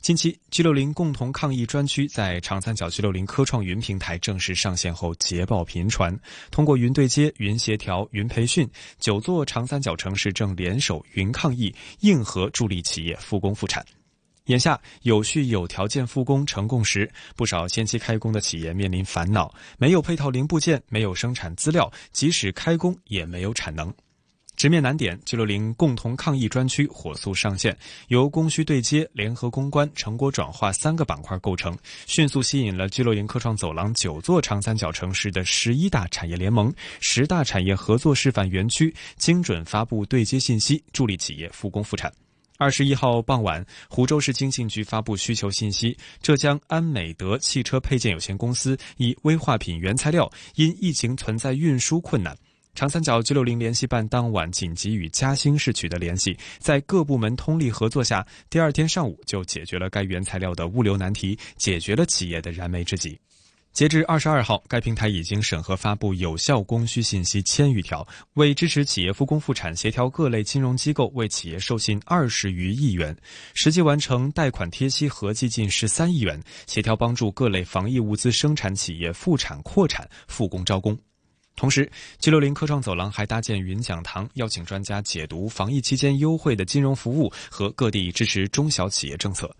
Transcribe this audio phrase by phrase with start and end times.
[0.00, 6.18] 近期，G 六零共同抗疫专区在长三角 G 六零科创云平台正式上线后，捷报频传。
[6.50, 8.66] 通过云对接、云协调、云培训，
[8.98, 13.84] 九座长三角城市正联手云抗疫，硬核助力企业复工复产。
[14.46, 23.92] 眼下有序有条件复工成共识，不少先期开工的企业面临烦恼：没有配套零部件，没有生产资料，即使开工也没有产能。
[24.60, 27.74] 直面难点，G 六零共同抗疫专区火速上线，
[28.08, 42.12] 由供需对接、联合攻关、成果转化三个板块构成，迅速吸引了 G 六零科创走廊九座长三角城市的十一大产业联盟、十大产业合作示范园区，精准发布对接信息，助力企业复工复产。
[42.58, 52.36] 二十一号傍晚，湖州市经信局发布需求信息：浙江安美德汽车配件有限公司以危化品原材料因疫情存在运输困难。
[52.74, 63.18] 长三角 G 六零联系办当晚紧急与嘉兴市取得联系，在各部门通力合作下，第二天上午就解决了该原材料的物流难题，解决了企业的燃眉之急。
[63.72, 73.16] 截至二十二号，该平台已经审核发布有效供需信息千余条，为支持企业复工复产，协调各类金融机构为企业授信二十余亿元，
[73.54, 80.98] 实际完成贷款贴息合计近十三亿元，协调帮助各类防疫物资生产企业复产扩产、复工招工。
[81.60, 81.86] 同时
[82.18, 89.54] ，G 六零科创走廊还搭建云讲堂，邀请专家解读防疫期间优惠的金融服务和各地支持中小企业政策。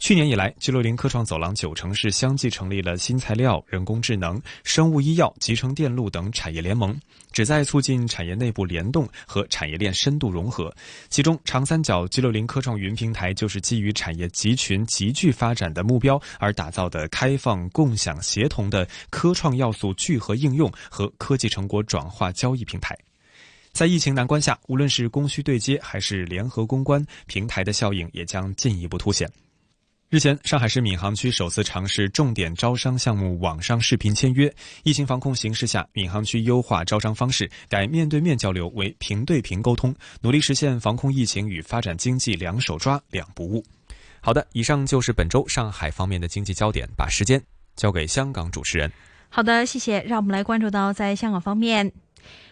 [0.00, 6.98] 去年以来，G 六零科创走廊九城市相继成立了新材料、人工智能、生物医药、集成电路等产业联盟，
[7.32, 10.74] 旨在促进产业内部联动和产业链深度融合。
[11.10, 22.96] 其中，长三角 G 六零科创云平台就是基于产业集群集聚发展的目标而打造的开放、共享、协同的科创要素聚合应用和科技成果转化交易平台。
[23.72, 29.30] 在疫情难关下，无论是供需对接还是联合攻关，平台的效应也将进一步凸显。
[30.10, 34.52] 日前，上海市闵行区首次尝试重点招商项目网上视频签约。
[34.82, 43.64] 疫情防控形势下，闵行区优化招商方式，改面对面交流为平对平沟通，努力实现防控疫情与发展经济两手抓、两不误。
[44.20, 47.40] 好的，以上就是本周上海方面的经济焦点，把时间
[47.76, 48.90] 交给香港主持人。
[49.28, 50.00] 好的，谢谢。
[50.00, 51.92] 让我们来关注到在香港方面。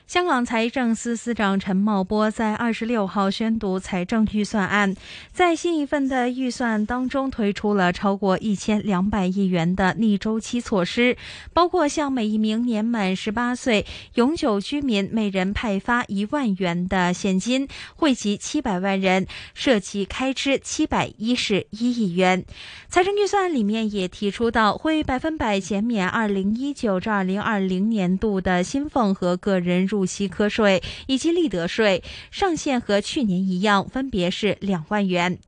[0.07, 4.97] 香港财政司司长陈茂波在二十六号宣读财政预算案，
[5.35, 11.15] 在新一份的预算当中推出了超过一千两百亿元的逆周期措施，
[11.53, 13.85] 包括向每一名年满十八岁
[14.15, 22.47] 永久居民每人派发一万元的现金，惠及七百万人，涉及开支七百一十一亿元。
[22.89, 35.39] 财政预算里面也提出到，会百分百减免二零一九至二零二零年度的薪俸和个人入息科税以及利得税上限和去年一样，分别是两万元。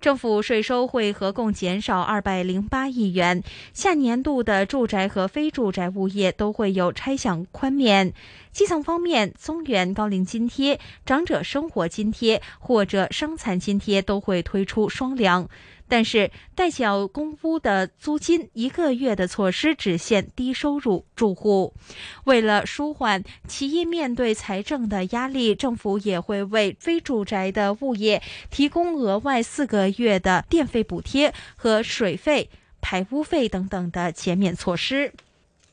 [0.00, 3.40] 政府税收会合共减少二百零八亿元。
[3.72, 8.12] 下年度的住宅和非住宅物业都会有拆享宽免。
[8.52, 15.48] 基层方面，中原高龄津贴、长者生活津贴或者伤残津贴都会推出双粮。
[15.88, 21.74] 但是，代缴公屋的租金一个月的措施只限低收入住户。
[22.24, 32.48] 为了舒缓企业面对财政的压力，政府也会为非住宅的物业提供额外四个月的电费补贴和水费、
[32.80, 35.12] 排污费等等的减免措施。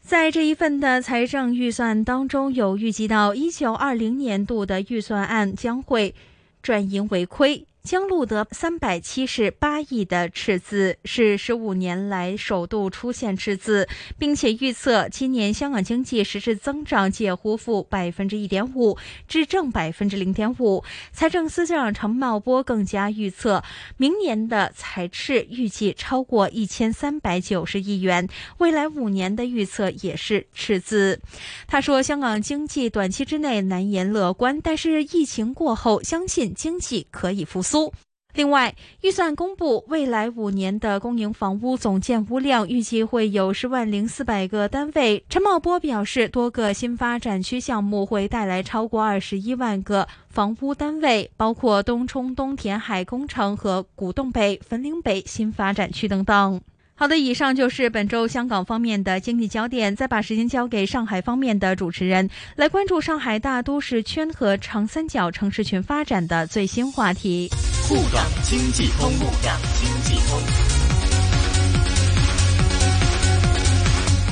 [0.10, 6.16] 在这一份的财政预算当中，有预计到一九二零年度的预算案将会
[6.64, 7.64] 转盈为亏。
[7.84, 13.88] 将录得三百七十八亿的赤字，是十五年来首度出现赤字，
[14.18, 18.98] 并且预测今年香港经济实质增长介乎负百分之一点五
[19.28, 20.84] 至正百分之零点五。
[21.12, 23.64] 财政司司长陈茂波更加预测，
[23.98, 28.28] 明年的财赤预计超过一千三百九十亿元，
[28.60, 31.20] 未来五年的预测也是赤字。
[31.68, 37.69] 他说，香港经济短期之内难言乐观，但是疫情过后，相信经济可以复苏。
[37.70, 37.94] 苏。
[38.34, 45.24] 另外，预算公布，未来五年的公营房屋总建屋量预计会有十万零四百个单位。
[45.30, 56.62] 陈茂波表示，多个新发展区项目会带来超过二十一万个房屋单位，包括东冲东填海工程和古洞北、汾岭北新发展区等等。
[57.00, 59.96] 好的，以上就是本周香港方面的经济焦点。
[59.96, 67.50] 再把时间交给上海方面的主持人，来关注上海大都市圈和长三角城市群发展的最新话题。
[67.88, 70.69] 沪港经济通，沪港经济通。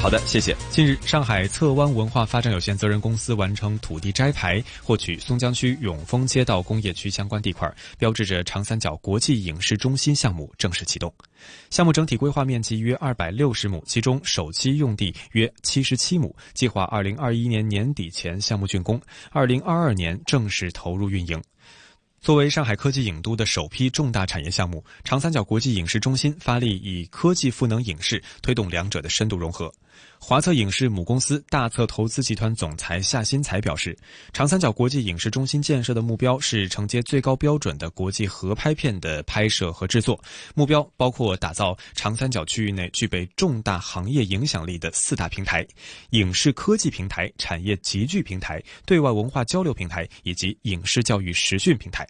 [0.08, 0.56] 好的，谢谢。
[0.72, 11.14] 近日，上海侧湾文化发展有限责任公司完成土地摘牌，获取松江区永丰街道工业区相关地块，标志着长三角国际影视中心项目正式启动。
[11.70, 19.02] 项目整体规划面积约二百六十亩，其中首期用地约七十七亩，计划二零二一年年底前项目竣工，
[19.32, 21.44] 二零二二年正式投入运营。
[22.22, 29.70] 作为上海科技影都的首批重大产业项目，长三角国际影视中心发力以科技赋能影视，推动两者的深度融合。
[30.20, 33.98] 华策影视母公司大策投资集团总裁夏新才表示，
[34.34, 40.22] 长三角国际影视中心建设的目标是承接最高标准的国际合拍片的拍摄和制作，
[40.56, 45.66] 目标包括打造长三角区域内具备重大行业影响力的四大平台：
[46.10, 52.06] 影视科技平台、产业集聚平台、对外文化交流平台以及影视教育实训平台。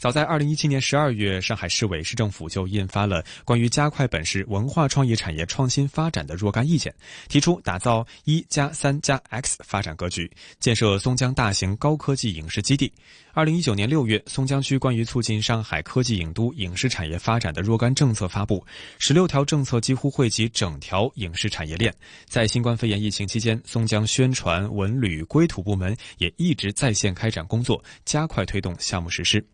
[0.00, 6.90] 早在二零一七年十二月，上海市委市政府就印发了关于加快本市文化创意产业创新发展的若干意见，
[7.28, 12.90] 提出打造一加三加 X 发展格局，建设松江大型高科技影视基地。
[13.34, 18.64] 二零一九年六月，松江区关于促进上海科技影都影视产业发展的若干政策发布，
[18.98, 21.94] 十六条政策几乎汇集整条影视产业链。
[22.26, 29.44] 在新冠肺炎疫情期间，松江宣传、文旅、规土部门也一直在线开展工作，加快推动项目实施。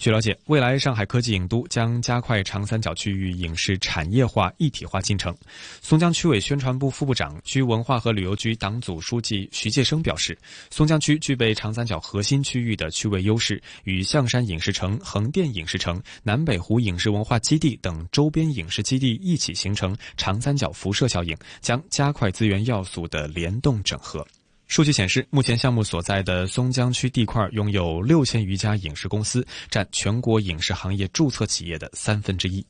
[0.00, 5.36] 据了解，未来上海科技影都将加快长三角区域影视产业化一体化进程。
[5.82, 10.38] 松江区委宣传部副部长、区文化和旅游局党组书记徐介生表示，
[10.70, 24.26] 松江区具备长三角核心区域的区位优势，与象山影视城、横店影视城、南北湖影视文化基地等周边影视基地一起形成长三角辐射效应，将加快资源要素的联动整合。
[24.70, 32.64] 数据显示，目前项目所在的松江区地块拥有六千余家影视公司，占全国影视行业注册企业的三分之一。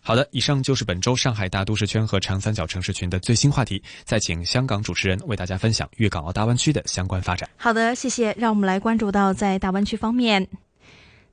[0.00, 3.82] 好的，以上就是本周上海大都市圈和长三角城市群的最新话题。
[4.04, 7.46] 再请香港主持人为大家分享粤港澳大湾区的相关发展。
[7.58, 8.34] 好的，谢谢。
[8.38, 10.48] 让我们来关注到在大湾区方面。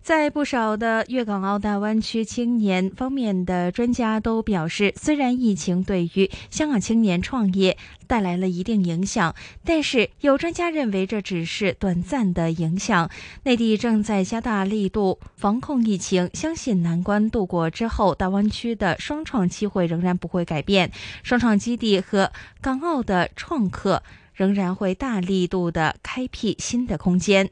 [0.03, 9.33] 在不少的粤港澳大湾区青年方面的专家都表示，虽然疫情对于香港青年创业带来了一定影响，
[9.63, 13.09] 但是有专家认为这只是短暂的影响。
[13.43, 20.91] 内地正在加大力度防控疫情，相信难关度过之后，大湾区的双创机会仍然不会改变，
[21.23, 22.29] 双创基地和
[22.59, 24.03] 港澳的创客
[24.33, 27.49] 仍然会大力度的开辟新的空间。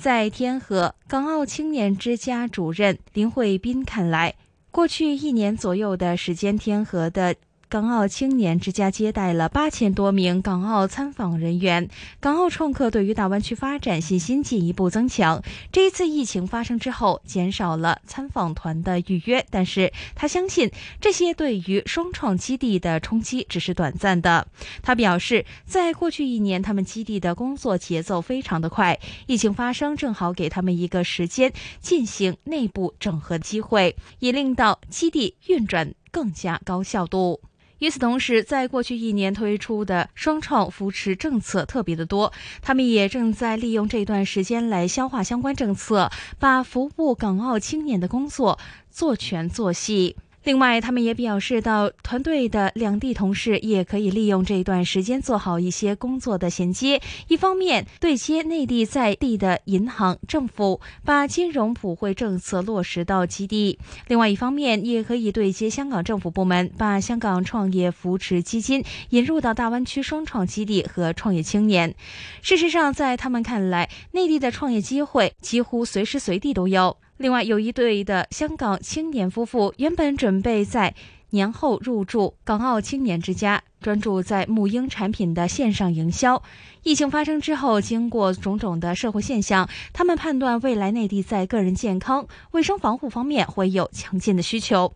[0.00, 4.34] 在天河港澳青年之家主任林慧斌看来，
[4.70, 7.36] 过去一年左右的时间，天河的。
[7.70, 15.40] 港澳青年之家接待了八千多名港澳参访人员，港澳创客对于大湾区发展信心进一步增强。
[15.70, 20.68] 这一次疫情发生之后，减少了参访团的预约，但是他相信
[21.00, 24.48] 这些对于双创基地的冲击只是短暂的。
[24.82, 28.98] 他表示，在过去一年，他们基地的工作节奏非常的快，
[29.28, 37.40] 疫情发生正好给他们一个时间进行内部整合机会，也令到基地运转更加高效度。
[37.80, 42.32] 与此同时，在过去一年推出的双创扶持政策特别的多，
[42.62, 48.58] 他们也正在利用这段时间来消化相关政策，把服务港澳青年的工作
[48.90, 50.16] 做全做细。
[50.44, 56.98] 另外，他们也表示到，团队的两地同事也可以利用这一段时间做好一些工作的衔接。
[57.28, 63.76] 一方面，对接内地在地的银行、政府，把金融普惠政策落实到基地；
[64.08, 71.94] 另外一方面，也可以对接香港政府部门，把香港创业扶持基金引入到大湾区双创基地和创业青年。
[72.40, 76.96] 事实上，在他们看来，内地的创业机会几乎随时随地都有。
[77.20, 80.94] 另外，有一对的香港青年夫妇原本准备在
[81.28, 86.42] 年后入住港澳青年之家，专注在母婴产品的线上营销。
[86.82, 94.94] 疫情发生之后，经过种种的社会现象，他们判断未来内地在个人健康、卫生防护方面会有强劲的需求。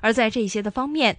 [0.00, 1.16] 而在这些的方面，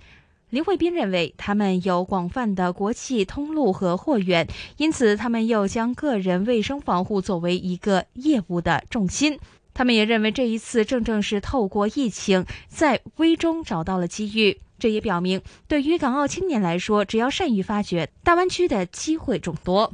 [0.51, 9.37] 林慧斌认为他们有广泛的国际通路和货源，因此他们又将个人卫生防护作为一个业务的重心。
[9.77, 14.59] 他们也认为，这一次正正是透过疫情，在危中找到了机遇。
[14.79, 19.93] 这也表明，对于港澳青年来说，只要善于发掘，大湾区的机会众多。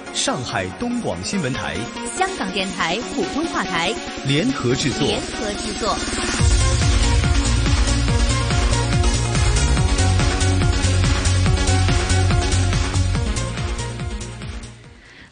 [0.13, 1.75] 上海东广新闻台、
[2.15, 3.93] 香港电台普通话台
[4.27, 5.07] 联合制作。
[5.07, 5.95] 联合制作。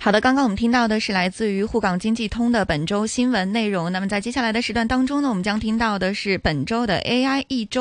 [0.01, 3.91] 好的，刚刚我们听到的是来自于沪港经济通的本周新闻内容。
[3.91, 7.77] 那么在接下来的时段当中呢，我们将听到的是本周的 AI 一周。